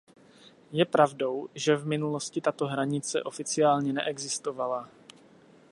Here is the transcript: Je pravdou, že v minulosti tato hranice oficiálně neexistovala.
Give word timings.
Je 0.71 0.85
pravdou, 0.85 1.49
že 1.55 1.75
v 1.75 1.85
minulosti 1.85 2.41
tato 2.41 2.67
hranice 2.67 3.23
oficiálně 3.23 3.93
neexistovala. 3.93 4.89